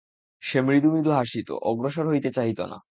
[0.43, 2.77] সে মৃদু মৃদু হাসিত, অগ্রসর হইতে চাহিত না।